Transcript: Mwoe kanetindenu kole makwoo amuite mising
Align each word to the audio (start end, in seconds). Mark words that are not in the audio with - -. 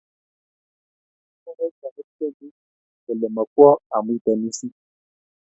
Mwoe 1.43 1.65
kanetindenu 1.79 2.49
kole 3.03 3.27
makwoo 3.35 3.81
amuite 3.95 4.31
mising 4.41 4.73